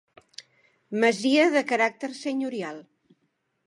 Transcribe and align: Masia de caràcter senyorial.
Masia 1.03 1.45
de 1.59 1.65
caràcter 1.75 2.13
senyorial. 2.25 2.85